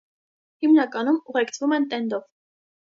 Հիմնականում 0.65 1.21
ուղեկցվում 1.35 1.79
են 1.81 1.89
տենդով։ 1.95 2.27